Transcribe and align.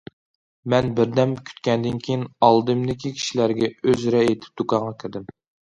مەن 0.73 0.87
بىردەم 0.99 1.35
كۈتكەندىن 1.51 2.01
كېيىن، 2.07 2.25
ئالدىمدىكى 2.49 3.15
كىشىلەرگە 3.21 3.71
ئۆزرە 3.77 4.25
ئېيتىپ 4.27 4.63
دۇكانغا 4.65 4.99
كىردىم. 5.05 5.33